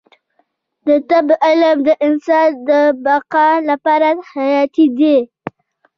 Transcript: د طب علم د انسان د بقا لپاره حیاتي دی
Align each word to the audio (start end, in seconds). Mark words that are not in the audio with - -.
د 0.87 0.87
طب 1.09 1.27
علم 1.45 1.77
د 1.87 1.89
انسان 2.07 2.49
د 2.69 2.71
بقا 3.05 3.49
لپاره 3.69 4.07
حیاتي 4.31 4.85
دی 4.97 5.17